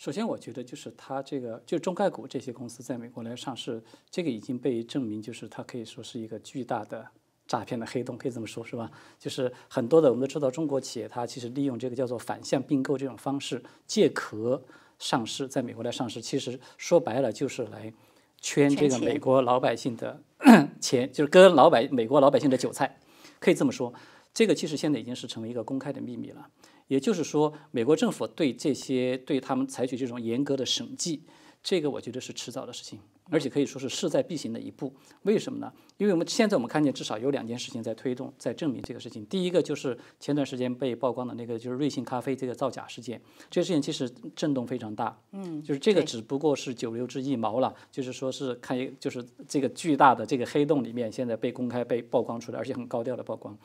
[0.00, 7.06] 首先，我觉得就是它这个，就中概股这些公司在美国来上市，这个已经被证明，就是它可以说是一个巨大的
[7.46, 8.90] 诈骗的黑洞，可以这么说，是吧？
[9.18, 14.62] 就是很多的我们都知道，中国企业它其实利用这个叫做反向并购这种方式借壳
[14.98, 17.92] 上市，在美国来上市，其实说白了就是来
[18.40, 20.22] 圈这个美国老百姓的
[20.80, 22.98] 钱，就是割老百美国老百姓的韭菜，
[23.38, 23.92] 可以这么说。
[24.32, 26.48] 这个其实现在已经是成为一个公开的秘密了。
[26.90, 31.22] 也就是说，美国政府对这些对他们采取这种严格的审计，
[31.62, 32.98] 这个我觉得是迟早的事情，
[33.30, 34.92] 而且可以说是势在必行的一步。
[35.22, 35.72] 为什么呢？
[35.98, 39.24] 因为我们现在我们看见至少有两件事情在推动，在证明这个事情。
[39.26, 45.16] 第一个就是前段时间被曝光的那个就是瑞幸咖啡这个造假事件，这个事情其实震动非常大。
[45.30, 53.56] 嗯，就是这个只不过是九牛之一毛了，就是说是看一就是这个巨大的这个黑洞里面现在被公开被曝光出来，而且很高调的曝光。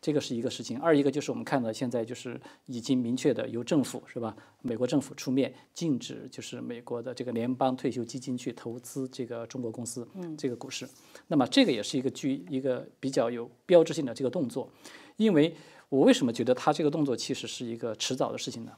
[0.00, 4.34] 这个是一个事情，二一个就是我们看到现在就是已经明确的由政府是吧？
[4.62, 10.88] 美国政府出面禁止就是美国的这个联邦退休基金去投资这个中国公司，嗯这个股市。
[11.28, 14.70] 那么这个也是一个具一个比较有标志性的这个动作，
[15.16, 15.54] 因为
[15.90, 18.72] 我为什么觉得他这个动作其实是一个迟早的事情呢？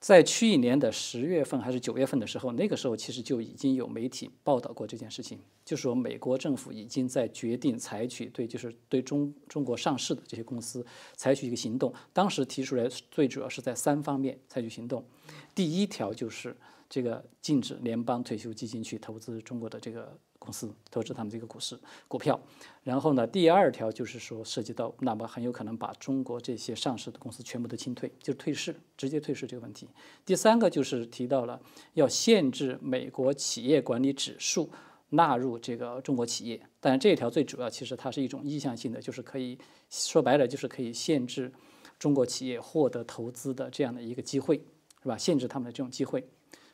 [0.00, 11.92] 在去年的十月份还是九月份的时候，那个时候其实就已经有媒体报道过这件事情，就是说美国政府已经在决定采取对就是对中中国上市的这些公司采取一个行动。
[12.12, 15.04] 当时提出来最主要是在三方面采取行动，
[15.54, 16.56] 第一条就是
[16.88, 20.18] 这个禁止联邦退休基金去投资中国的这个。
[20.38, 22.40] 公司投资他们这个股市股票，
[22.84, 29.88] 然后呢，第二条就是说涉及到，那么很有可能把中国这些上市的公司全部都清退，就退市，直接退市这个问题。
[30.24, 31.60] 第三个就是提到了
[31.94, 34.70] 要限制美国企业管理指数
[35.10, 39.58] 纳入这个中国企业，当然这一条最主要其实它是一种意向性的，就是可以
[39.90, 41.52] 说白了就是可以限制
[41.98, 44.56] 中国企业获得投资的这样的一个机会，
[45.02, 45.18] 是吧？
[45.18, 46.26] 限制他们的这种机会，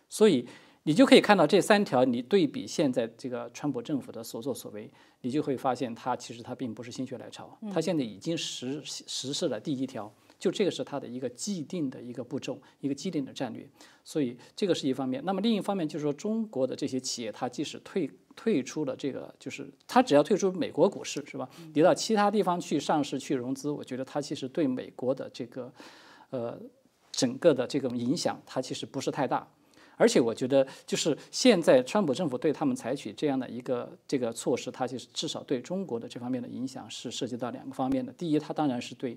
[0.08, 0.46] 所以。
[0.84, 4.90] 你就可以看到这三条，你对比现在这个川普政府的所作所为，
[5.22, 13.66] 你就会发现他其实他并不是心血来潮，他现在已经实实施了第一条，就这个是他的一个既定的一个步骤，一个既定的战略。
[14.04, 15.24] 所以这个是一方面。
[15.24, 21.48] 那么另一方面就是说，中国的这些企业，它即使退退出了这个，就是它只要退出美国股市，是吧？
[21.72, 25.72] 你到其他地方去上市去融资，我觉得它其实对美国的这个
[26.28, 26.60] 呃
[27.10, 29.48] 整个的这种影响，它其实不是太大。
[29.96, 38.12] 而且我觉得，就是现在川普政府对他们采取这样的一个这个措施，它就是至少对中国的这方面的影响是涉及到两个方面的。
[38.12, 39.16] 第一，它当然是对，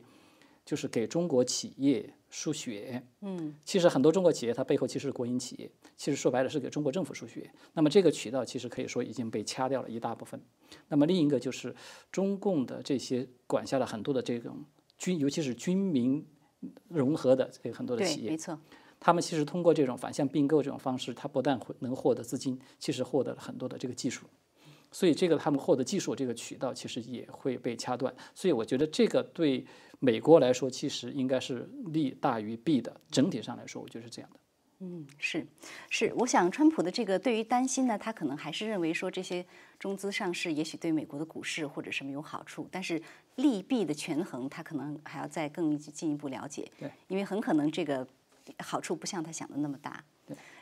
[0.66, 3.02] 就是给中国企业输血。
[3.22, 7.50] 嗯，其实很多中国企业它背后其实是国营企业，其实说白了是给中国政府输血。
[7.74, 10.40] 那么这个渠道其实可以说已经被掐掉了一大部分。
[10.90, 11.74] 那么另一个就是
[12.12, 14.64] 中共的这些管辖了很多的这种
[14.98, 16.26] 军，尤其是军民
[16.90, 18.32] 融合的这很多的企业。
[18.32, 18.60] 没错。
[19.00, 24.26] 他们其实通过这种反向并购这种方式，他不但会能获得资金，其实获得了很多的这个技术，
[24.92, 28.14] 所以这个他们获得技术这个渠道其实也会被掐断。
[28.34, 29.66] 所以我觉得这个对
[30.00, 33.00] 美国来说，其实应该是利大于弊的。
[33.12, 34.40] 整体上来说，我觉得是这样的。
[34.80, 35.46] 嗯，是
[35.90, 39.46] 是，我想川普的这个对于担心呢，他可能还是认为说这些
[39.80, 43.02] 中资上市也许对美国的股市或者什么有好处，但是
[43.36, 46.72] 利弊的权衡，他可能还要再更进一步了解。
[46.80, 48.08] 对，因为很可能这个。
[48.60, 50.04] 好处不像他想的那么大，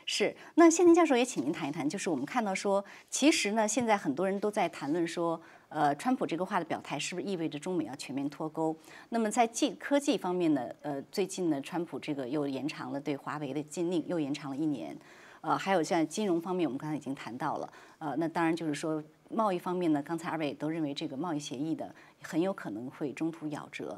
[0.04, 0.34] 是。
[0.54, 8.76] 那谢宁教授也请您谈一谈，就是我们看到说，其实呢，现在很多人都在谈论说，呃，川普这个话的表态是不是意味着中美要全面脱钩？
[9.08, 14.96] 那么在技科技方面呢，呃，最近呢，川普这个又延长了对华为的禁令，又延长了一年。
[15.42, 17.72] 呃，还有像金融方面，我们刚才已经谈到了。
[17.98, 23.96] 呃，那当然就是说贸易方面呢，刚才二位都认为这个贸易协议的很有可能会中途夭折。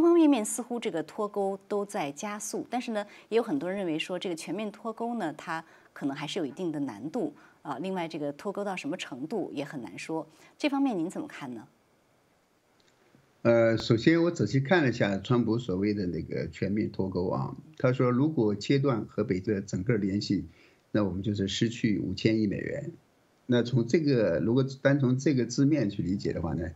[0.00, 7.78] 方方面面似乎这个脱钩都在加速，但是呢，也有很多人认为说这个全面脱钩呢，它可能还是有一定的难度啊。
[7.78, 10.26] 另外，这个脱钩到什么程度也很难说。
[10.58, 11.68] 这方面您怎么看呢？
[13.42, 20.46] 呃，首先我仔细看了一下川普所谓的那个全面脱钩啊，他说如果切断和北的整个联系，
[20.90, 22.90] 那我们就是失去五千亿美元。
[23.46, 26.70] 那从这个如果单从这个字面去理解的话呢，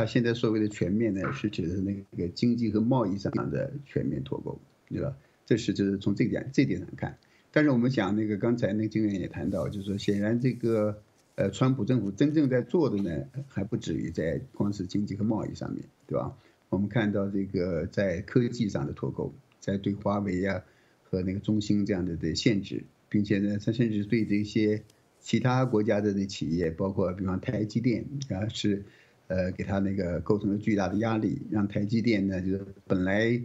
[0.00, 4.58] 他现在所谓的全面呢，是指的是那个经济和贸易上的全面脱钩，
[4.88, 5.14] 对吧？
[5.44, 7.18] 这是就是从这点这点上看。
[7.52, 11.02] 但是我们讲那个刚才那个经员也谈到，就是说显然这个。
[11.36, 16.36] 呃，川普政府真正在做的呢，还不止于在光是经济和贸易上面，对吧？
[16.68, 20.62] 我们看到这个在科技上的脱钩，在对华为呀
[21.02, 24.82] 和那个中兴这样的的限制，并且呢，他甚至对这些
[25.18, 28.82] 其他国家的那企业，包括比方台积电啊，是
[29.30, 33.40] 呃给他那个构成了巨大的压力，让台积电呢，就是本来。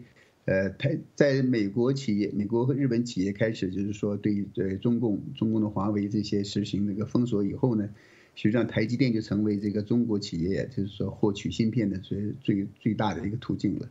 [0.48, 7.90] 呃，台在美国企业、美国和日本企业开始就是说对对中共、中共的华为这些实行那个封锁以后呢，
[8.36, 13.90] 实际上台积电就成为这个中国企业就是说获取芯片的最最最大的一个途径了。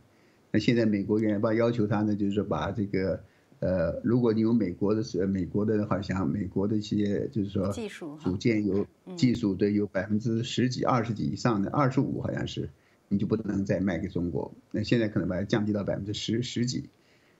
[0.49, 3.21] 那现在美国原把要求他呢，就是说把这个
[3.65, 12.69] 呃，如果你有美国的是美国的好像美国的一些就是说技术组件有技术的有百分之十几、二十几以上的，二十五好像是。
[13.07, 16.89] 你就不能再卖给中国，那现在可能把它降低到百分之十十几，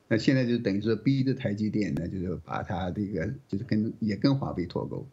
[0.07, 5.07] 那现在就等于说逼着台积电呢，就是把它这个就是跟也跟华为脱钩，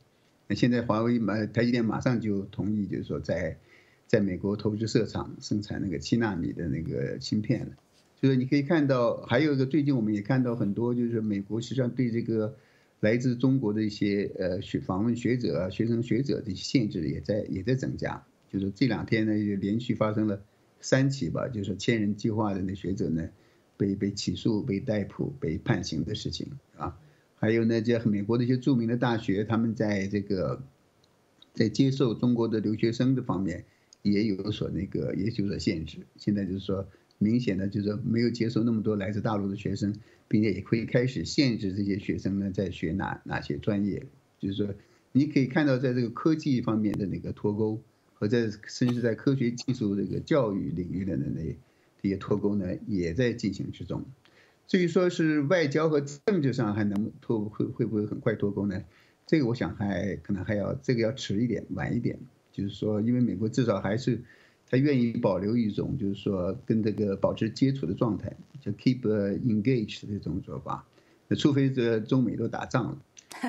[0.46, 3.56] 那现在华为马台积电马上就同意，就是说在
[4.06, 7.72] 在美国投资设厂生产那个七纳米的那个芯片了，
[8.22, 12.56] 就是你可以看到还有一个最近我们也看到很多就是美国实际上对这个
[13.00, 18.24] 来自中国的一些呃学访问学者啊、学生学者的限制也在也在增加。
[18.48, 20.44] 就是这两天呢，也连续发生了
[20.80, 23.28] 三起吧，就是千人计划的那学者呢，
[23.76, 26.96] 被被起诉、被逮捕、被判刑的事情啊。
[27.34, 30.62] 还有呢，这美国的一些著名的大学，他们在这个
[31.54, 33.64] 在接受中国的留学生的方面
[34.02, 35.98] 也有所那个也有所限制。
[36.16, 36.86] 现在就是说，
[37.22, 39.94] 明显的就是说没有接受那么多来自大陆的学生，
[40.28, 44.04] 并且也会开始限制这些学生呢在学哪哪些专业。
[44.38, 44.74] 就是说，
[45.12, 47.80] 你可以看到在这个科技方面的那个脱钩。
[48.14, 51.56] 和在甚至在科学技术这个教育领域的那
[52.00, 54.04] 这些脱钩呢，也在进行之中。
[54.68, 58.84] 至于说是外交和政治上还能脱会会不会很快脱钩呢？
[59.26, 62.20] 这个我想还可能还要这个要迟一点晚一点。
[62.52, 64.20] 就是说，因为美国至少还是
[64.72, 70.82] 他愿意保留一种就是说跟这个保持接触的状态，就 keep engaged 这种做法。
[71.28, 72.98] 那除非这中美都打仗了，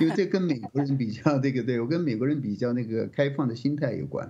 [0.01, 4.29] 因为这跟美国人比较这个对我跟美国人比较那个开放的心态有关。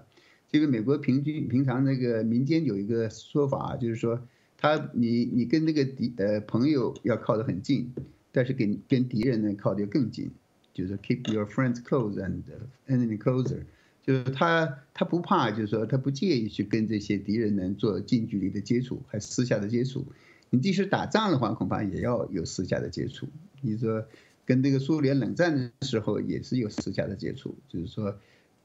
[0.52, 4.22] 这个美国平均平常那个民间有一个说法，就是说，
[4.56, 7.92] 他你你跟那个敌呃朋友要靠得很近，
[8.32, 10.30] 但是跟跟敌人呢靠得更近，
[10.72, 12.44] 就是 keep your friends close and
[12.88, 13.64] enemy closer，
[14.04, 20.06] 就是他他不怕，就是说他不介意去跟这些敌人呢做近距离的接触，还私下的接触。
[20.50, 23.28] 你即使打仗的话，恐怕也要有私下的接触。
[23.62, 24.06] 你说
[24.46, 28.16] 跟那个苏联冷战的时候也是有私下的接触，就是说。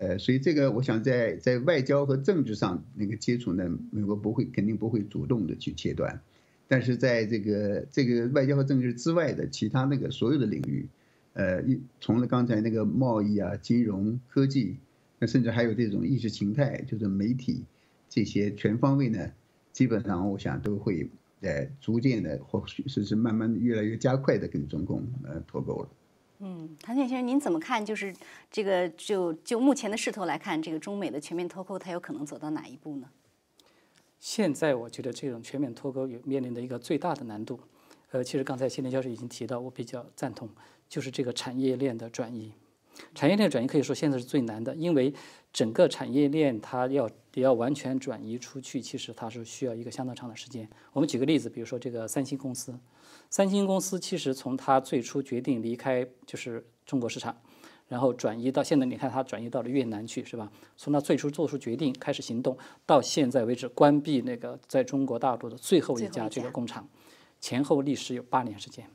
[0.00, 6.20] 呃，所以这个我想在在外交和政治上那个接触呢，美国不会肯定不会主动的去切断，
[6.68, 10.86] 但是在这个这个外交和政治之外的其他那个所有的领域，
[11.32, 11.64] 呃，
[12.00, 14.76] 从了刚才那个贸易啊、金融科技，
[15.18, 17.64] 那甚至还有这种意识形态，就是媒体
[18.08, 19.30] 这些全方位呢，
[19.72, 21.08] 基本上我想都会
[21.40, 25.88] 呃逐渐的或许是是慢慢越来越加快的跟中共呃脱钩了。
[26.40, 27.84] 嗯，谭先生，您怎么看？
[27.84, 28.14] 就是
[28.48, 33.08] 这个，就就目前的势头来看，这个中美的全面脱钩，它有可能走到哪一步呢？
[34.20, 37.58] 现在我觉得这种全面脱钩有面临的一个最大的难度，
[38.12, 40.48] 呃，其实刚才谢林教授已经提到，我比较赞同，
[40.88, 42.52] 就是这个产业链的转移。
[43.14, 45.12] 产业链转移可以说现在是最难的，因为
[45.52, 50.68] 整个产业链它要也要完全转移出去，其实它是需要一个相当长的时间。
[50.92, 52.78] 我们举个例子，比如说这个三星公司。
[53.30, 57.36] 三星公司其实从它最初决定离开就是中国市场，
[57.86, 60.50] 然后转移到现在，你看它转移到了越南去，是吧？
[60.76, 62.56] 从它最初做出决定开始行动，
[62.86, 66.88] 到现在为止关闭那个在中国大陆的最后一家这个工厂，
[67.40, 68.88] 前后历时有八年时间。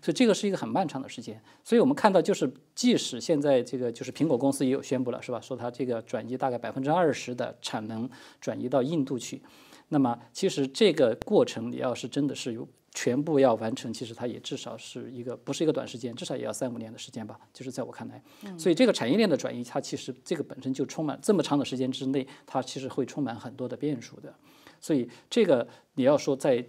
[0.00, 1.40] 所以这个是一个很漫长的时间。
[1.64, 5.40] 所以我们看到，就是即使现在这个就是苹果公司也有宣布了，是吧？
[5.40, 8.08] 说它这个转移大概百分之二十的产能
[8.40, 9.42] 转移到印度去，
[9.88, 12.68] 那么其实这个过程你要是真的是有。
[12.94, 17.40] 全部要完成，其实它也至少是一个不是一个短时间，至少也要三五年的时间吧。
[17.50, 18.22] 就是在我看来，
[18.58, 24.34] 所以这个产业链的转移，它其实这个本身就充满这么长的时间之内，它其实会充满很多的变数的。
[24.78, 26.62] 所以这个你要说在，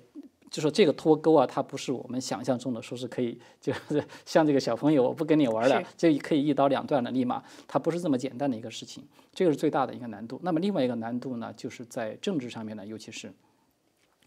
[0.54, 9.04] 就说这个脱钩啊，它不是我们想象中的说是可以，就是 像这个小朋友我不跟你玩了，就可以一刀两断的，立马它不是这么简单的一个事情。
[9.34, 10.40] 这个是最大的一个难度。
[10.44, 13.34] 那么另外一个难度呢，就是在政治上面呢，尤其是。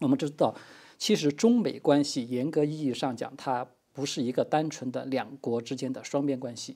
[0.01, 0.53] 我们知道，
[0.97, 6.75] 其实中美关系严格意义上讲，它不是一个单纯的两国之间的双边关系。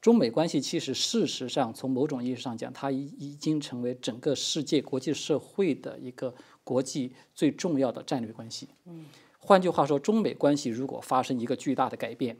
[0.00, 6.34] 中美关系其实事实上从某种意义上讲，它已已经成为整个世界国际社会的一个
[6.64, 8.68] 国际最重要的战略关系。
[8.86, 9.06] 嗯，
[9.38, 12.36] 换句话说，中美关系如果发生一个巨大的改变，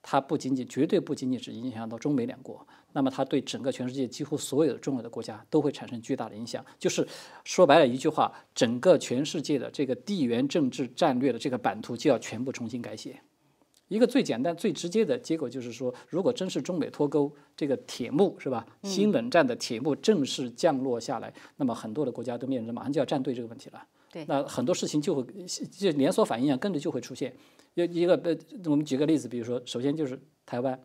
[0.00, 6.64] 它不仅仅绝对不仅仅只影响到中美两国，那么它对整个全世界几乎所有的重要的国家都会产生巨大的影响。
[6.78, 7.06] 就是
[7.44, 13.20] 说白了一句话，整个全世界的这个地缘政治战略的这个版图就要全部重新改写。
[13.92, 18.66] 一个最简单、最直接的结果就是说，如果真是中美脱钩这个铁幕是吧？
[18.82, 23.86] 新冷战的铁幕正式降落下来，那么很多的国家都面临着马上就要站队这个问题了。
[24.10, 25.22] 对，那很多事情就会
[25.70, 27.34] 就连锁反应一样，跟着就会出现。
[27.74, 28.34] 一一个呃，
[28.64, 30.80] 我们举个例子，比如说，首先就是台湾，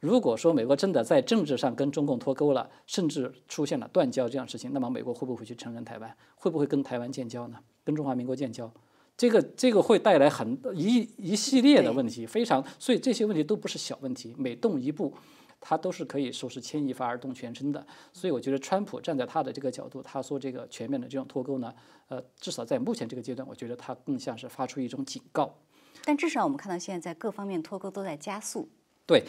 [0.00, 6.14] 如果说美国真的在政治上跟中共脱钩了，甚至出现了断交这样事情，那么美国会不会去承认台湾？
[6.36, 7.58] 会不会跟台湾建交呢？
[7.84, 8.70] 跟中华民国建交？
[9.16, 15.14] 这个这个会带来很一一系列的问题，非常，所以这些问题都不是小问题，每动一步，
[15.60, 17.86] 它都是可以说是牵一发而动全身的。
[18.12, 21.72] 所以我觉得川普站在他的这个角度，他说这个全面的这种脱钩呢，
[22.08, 25.58] 呃，至少在目前这个阶段，我觉得他更像是发出一种警告。
[26.04, 28.68] 但至少我们看到现在在各方面脱钩都在加速。
[29.06, 29.24] 对，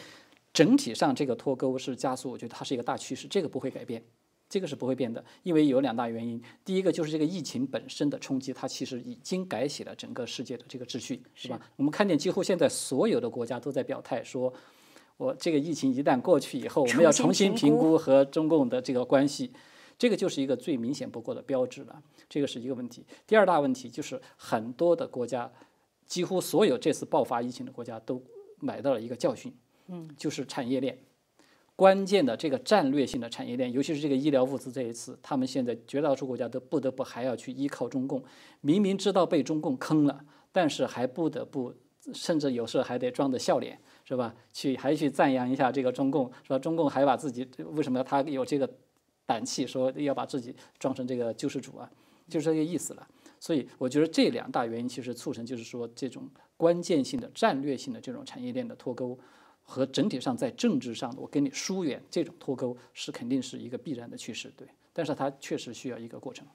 [0.51, 4.03] 整体上这个脱钩是加速，我觉得它是一个大趋势，这个不会改变。
[4.47, 6.41] 这个是不会变的，因为有两大原因。
[6.63, 11.59] 第一个就是这个疫情本身的冲击，它其实已经改写了整个世界的这个秩序，是吧？
[11.75, 14.53] 我们看见几乎现在所有的国家都在表态说，
[15.17, 19.51] 我这个疫情一旦过去以后，我们要重新评估和中共的这个关系，
[19.97, 22.01] 这个就是一个最明显不过的标志了。
[22.29, 23.05] 这个是一个问题。
[23.25, 25.51] 第二大问题就是很多的国家，
[26.05, 28.21] 几乎所有这次爆发疫情的国家都
[28.59, 29.53] 买到了一个教训，
[29.87, 30.97] 嗯，就是产业链。
[31.75, 38.23] 关键的这个战略性的产业链，尤其是这个医疗物资，这一次他们现在绝大多数国家都不得不还要去依靠中共。
[38.61, 40.23] 明明知道被中共坑了，
[40.53, 41.73] 但是还不得不，
[42.13, 44.33] 甚至有时候还得装着笑脸，是吧？
[44.53, 48.69] 去还去赞扬一下这个中共，说中共还把自己为什么他有这个
[49.25, 51.91] 胆气说要把自己装成这个救世主啊？
[52.29, 53.05] 就是这个意思了。
[53.37, 59.19] 所以我觉得这两大原因其实促成就是说这种关键性的战略性的这种产业链的脱钩。
[59.65, 64.65] 和整体上在政治上，我跟你疏远这种脱钩是肯定是一个必然的趋势，对。
[64.93, 66.47] 但是它确实需要一个过程。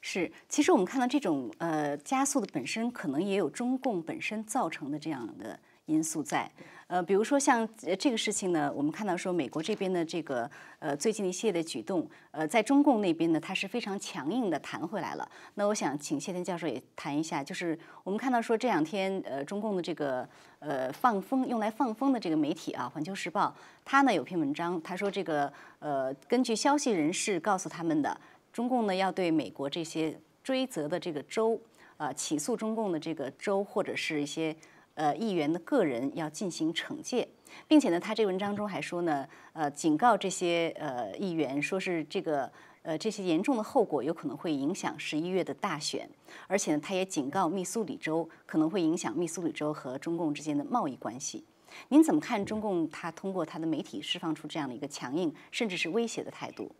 [0.00, 5.58] 是，其实我们看到这种呃加速的本身，可能也有中共本身造成的这样的。
[5.86, 6.50] 因素在，
[6.86, 7.66] 呃，比如说像
[7.98, 15.28] 这个事情呢，我们看到说美国这边的这个呃最近一系列的举动，呃，在中共那边呢，它是非常强硬的弹回来了。
[15.54, 20.28] 那我想请谢天教授也谈一下，就是我们看到说这两天呃中共的这个
[20.58, 23.46] 呃放风用来放风的这个媒体啊，《环球时报》
[23.84, 28.20] 它呢有篇文章，他说这个呃根据消息人士告诉他们的，
[28.52, 31.58] 中共呢要对美国这些追责的这个州
[31.96, 34.54] 啊起诉中共的这个州或者是一些。
[34.94, 37.28] 呃，议员的个人要进行惩戒，
[37.66, 42.50] 并且呢，他这文章中还说呢，呃，警告这些呃议员，说是这个
[42.82, 46.08] 呃这些严重的后果有可能会影响十一月的大选，
[46.46, 51.44] 而且呢，他也警告密苏里州可能会影响密苏里州和中共之间的贸易关系。
[51.88, 56.70] 您怎么看中共他通过他的媒体释放出这样的一个强硬甚至是威胁的态度？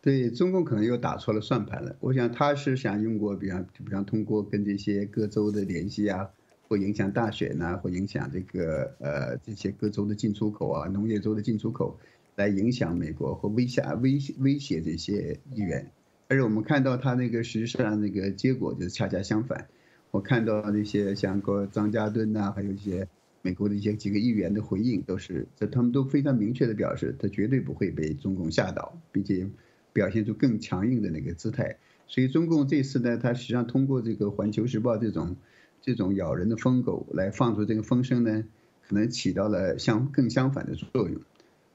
[0.00, 1.94] 对中共可能又打错了算盘了。
[2.00, 6.30] 我想他是想用过，比方比方通过跟这些各州的联系啊。
[6.68, 11.96] 会影响大选呐，会影响这个呃这些各州的进出口啊，农业州的进出口，
[12.34, 15.90] 来影响美国或威胁威威胁这些议员。
[16.26, 19.68] 而我们看到他那个实际上那个结果就是恰恰相反。
[20.10, 23.06] 我看到那些像个张家墩呐，还有一些
[23.42, 29.48] 美国的一些几个议员的回应，都是这他们都非常明确的表示，他绝对不会被中共吓倒，并且
[29.92, 31.76] 表现出更强硬的那个姿态。
[32.08, 35.36] 所以中共这次呢，他实际上通过这个《环球时报》这种。
[35.86, 38.42] 这种咬人的疯狗来放出这个风声呢，
[38.88, 41.20] 可能起到了相更相反的作用。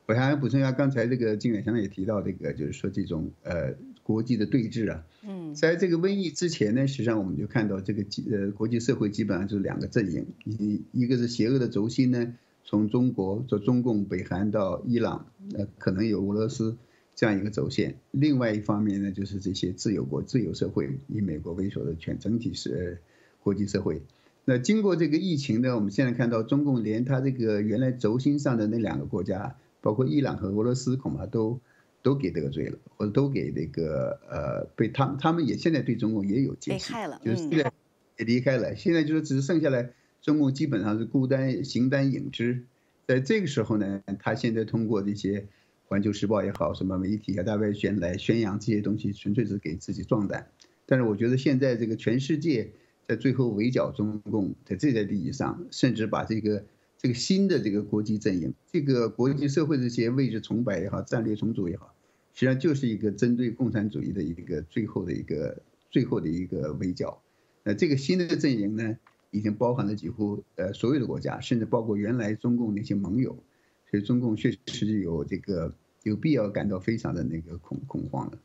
[0.06, 5.06] 我还补充一下，刚才这个金远强也提到这个，就是说这种呃国际的对峙啊。
[5.26, 12.34] 嗯，在这个瘟疫之前呢，实际上我们就看到这个呃国际社会基本上就是两个阵营，一一个是邪恶的轴心呢，
[12.66, 16.76] 从中国从中共、北韩到伊朗，呃可能有俄罗斯
[17.16, 23.00] 这样一个轴线；另外一方面呢，就是这些自由国、自由社会，以美国为首的全整体是。
[23.44, 24.02] 国际社会，
[24.46, 31.60] 那经过这个疫情呢，我们现在看到中共连他这个原来轴心上的那两个国家，包括伊朗和俄罗斯，恐怕都
[32.04, 37.72] 都给得罪了，或者都给那个呃被他他们也现在对中共也有戒心，就是现在
[38.18, 38.76] 也离开了。
[38.76, 42.64] 现在就是只剩下来，中共基本上是孤单形单影只。
[43.08, 45.48] 在这个时候呢，他现在通过这些
[45.88, 50.48] 环球时报也好，什么媒体啊大外宣来宣扬这些东西，纯粹是给自己壮胆。
[50.86, 52.72] 但是我觉得现在这个全世界
[53.12, 56.64] 在最后围剿中共，在这个利益上，甚至把这个
[56.98, 61.94] 这个新的这个国际阵营，这个国际社会这些位置崇拜也好，战略重组也好，
[62.34, 67.22] 实际上就是一个针对共产主义的一个最后的一个最后的一个围剿。
[67.66, 68.98] 那这个新的阵营呢，
[69.32, 73.44] 已经包含了几乎呃所有的国家，甚至包括原来中共那些盟友，
[73.90, 78.38] 所以中共确实有这个有必要感到非常的那个恐恐慌了。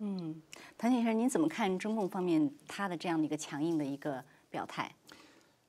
[0.00, 0.40] 嗯，
[0.76, 4.94] 谭先生，您怎么看中共方面他的这样的一个强硬的一个表态？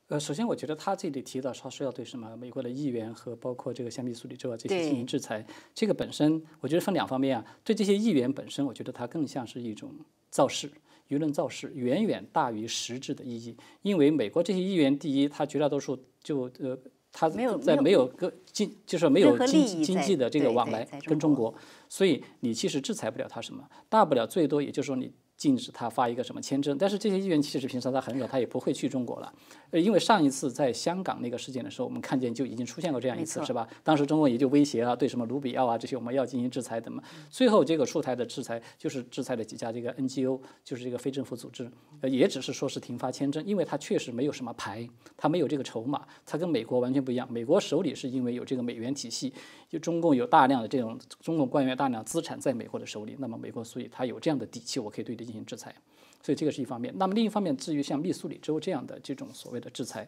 [0.07, 7.45] 呃，首先我觉得他这里提到他是要对什么美国的议员和包括这个像密苏里州啊这些进行制裁，这个本身我觉得分两方面啊。
[7.63, 9.93] 对这些议员本身，我觉得它更像是一种
[10.29, 10.71] 造势。
[11.09, 16.77] 舆论造势远远大于实质的意义，因为美国这些议员，第一，他绝大多数就呃，
[17.11, 21.53] 他在没有个经，就是没有经经济的这个往来跟中国，
[21.87, 25.11] 所以你其实制裁不了他什么，大不了最多也就是说你。
[25.39, 29.33] 禁止他发一个什么签证，但是这些议员其实平常他很少，他也不会去中国了。
[29.71, 33.67] 呃，因为上一次在香港那个事件的时候，我们看见就已经出现过这样一次，是吧？
[33.83, 37.03] 当时中共也就威胁啊，对什么卢比奥啊这些我们要进行制裁的嘛。
[37.29, 41.69] 最后这个出台的制裁就是制裁了几家这个 NGO，就是这个非政府组织，
[42.01, 47.31] 呃，也只是说是停发签证，因为它确实没有什么牌，它没有这个筹码，它跟美国完全不一样。
[47.31, 49.31] 美国手里是因为有这个美元体系，
[49.69, 55.75] 就中共有大量的这种中共官员大量资产在美国的手里，那么美国所以它有这样的底气，我可以对他进行制裁，
[56.23, 56.93] 所以这个是一方面。
[56.97, 60.07] 那么另一方面，至于像密苏里州这样的这种所谓的制裁，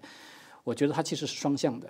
[0.63, 1.89] 我觉得它其实是双向的，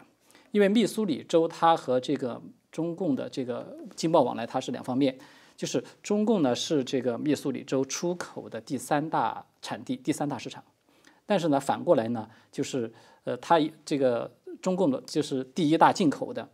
[0.51, 2.41] 因为密苏里州它和这个
[2.71, 5.17] 中共的这个经贸往来它是两方面，
[5.57, 10.63] 就是中共呢是这个密苏里州出口的第三大产地、第三大市场，
[11.25, 12.91] 但是呢反过来呢就是
[13.23, 14.31] 呃它这个
[14.61, 16.47] 中共的就是第一大进口的，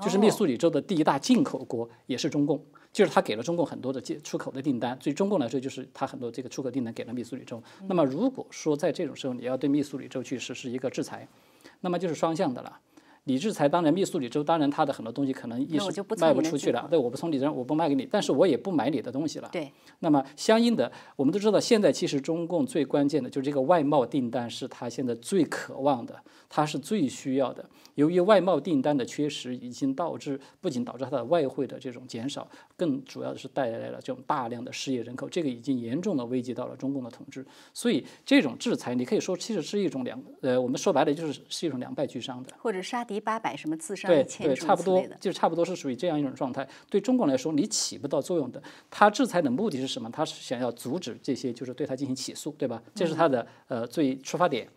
[0.00, 2.64] 就是密苏里州的第一大进口国也是中共。
[2.94, 7.60] 就是他给了中共很多的进出口的订单，对中共来说就是他很多这个出口订单给了密苏里州。
[7.88, 11.26] 那么如果说在这种时候你要对密苏里州去实施一个制裁，
[11.80, 12.78] 那么就是双向的了。
[13.24, 19.48] 你制裁，当然密苏里州当然它的很多东西可能一时卖不出去了，对，我不从你这我不卖给你，但是我也不买你的东西了。
[19.50, 19.72] 对。
[20.00, 27.64] 那么相应的，我们都知道，现在其实中共最关键的就是这个外贸订单是他现在最渴望的，他是最需要的。
[27.94, 32.46] 由于外贸订单的缺失，已经导致不仅导致他的外汇的这种减少，
[32.76, 37.46] 更主要的是带来了这种大量的失业人口，这个已经严重的危及到了中共的统治。
[37.72, 46.66] 所以这种制裁，你可以说其实是一种两呃，我们说白了就是是一种两败俱伤的，或者杀敌八百什么自伤一千差不多就差不多是属于这样一种状态。
[46.88, 48.62] 对中国来说，你起不到作用的。
[48.90, 50.10] 他制裁的目的是什么？
[50.10, 52.82] 他是想要阻止这些，就是对他进行起诉，对吧？
[52.94, 54.68] 这是他的呃最出发点。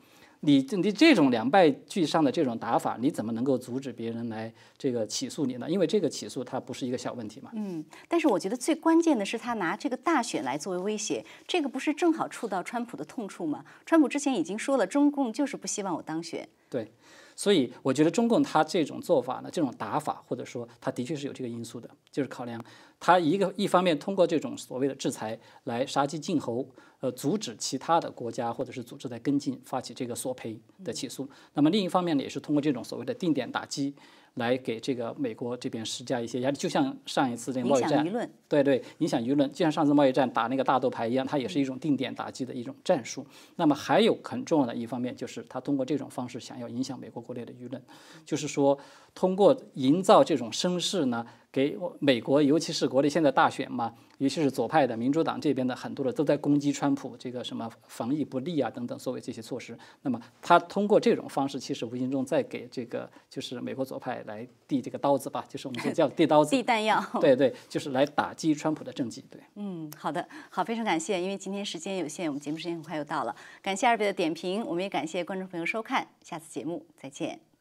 [0.42, 5.68] 你你这种两败俱伤的这种打法，你怎么能够阻止别人来这个起诉你呢？
[5.68, 7.50] 因为这个起诉它不是一个小问题嘛。
[7.56, 13.66] 嗯，但是我觉得最关键的是他拿这个大选来作为威胁，这个不是正好触到川普的痛处吗？
[13.84, 16.48] 川普之前已经说了，中共就是不希望我当选。
[16.70, 16.92] 对，
[17.38, 22.62] 所以我觉得中共他这种做法呢，这种打法，或者说他的确是有这个因素的，就是考量
[23.00, 26.68] 他一个一方面通过这种所谓的制裁来杀鸡儆猴。
[27.00, 31.30] 呃，阻止其他的国家或者是组织在跟进发起这个索赔的起诉。
[31.54, 33.94] 那么另一方面呢，也是通过这种所谓的定点打击，
[34.38, 36.58] 来给这个美国这边施加一些压力。
[36.58, 38.04] 就像上一次这个贸易战，
[38.48, 43.24] 对对，影响舆论，就像上次贸易战打那个大豆牌一样，它也是一种定点打击的一种战术。
[43.58, 47.82] 那么还有很重要的一方面，就是他通过这种方式想要影响美国国内的舆论，
[48.26, 48.78] 就是说
[49.14, 51.26] 通过营造这种声势呢。
[51.58, 59.76] 给美国，尤其是国内现在大选嘛，尤其是左派的民主党这边的很多的都在攻击川普这个什么防疫不力啊等等所谓这些措施。
[60.03, 67.03] 那么他通过这种方式，其实无形中在给这个就是美国左派来递这个刀子吧，就是我们叫递刀子、 递弹药。
[67.20, 69.26] 对对，就是来打击川普的政绩。
[69.28, 77.57] 对，嗯，好的，好，非常感谢，因为今天时间有限，我们节目时间很快又到了，感谢二位的点评，我们也感谢观众朋友收看，下次节目再见。